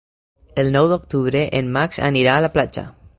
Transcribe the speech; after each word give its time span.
El 0.61 0.69
nou 0.75 0.87
d'octubre 0.93 1.43
en 1.59 1.69
Max 1.77 2.01
anirà 2.11 2.35
a 2.39 2.43
la 2.47 2.51
platja. 2.57 2.87